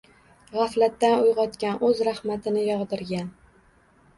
Gʻaflatdan 0.53 1.21
uygʻotgan, 1.25 1.77
oʻz 1.91 2.01
rahmatini 2.09 2.65
yogʻdirgan! 2.71 3.31